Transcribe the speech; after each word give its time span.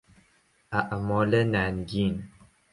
اعمال 0.71 1.35
ننگین 1.43 2.23